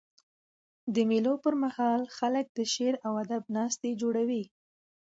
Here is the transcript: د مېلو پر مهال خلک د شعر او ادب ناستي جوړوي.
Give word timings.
د 0.93 0.95
مېلو 1.09 1.33
پر 1.43 1.53
مهال 1.63 2.01
خلک 2.17 2.45
د 2.57 2.59
شعر 2.73 2.95
او 3.05 3.13
ادب 3.23 3.43
ناستي 3.55 3.91
جوړوي. 4.01 4.43